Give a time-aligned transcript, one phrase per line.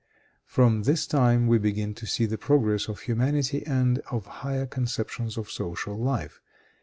[0.47, 5.37] From this time we begin to see the progress of humanity and of higher conceptions
[5.37, 6.41] of social life.